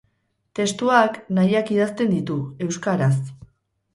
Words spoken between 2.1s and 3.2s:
ditu, euskaraz.